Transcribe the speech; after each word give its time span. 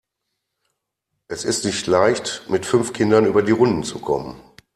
Es 1.27 1.43
ist 1.45 1.63
nicht 1.63 1.85
leicht, 1.85 2.49
mit 2.49 2.65
fünf 2.65 2.91
Kindern 2.91 3.27
über 3.27 3.43
die 3.43 3.51
Runden 3.51 3.83
zu 3.83 3.99
kommen. 3.99 4.41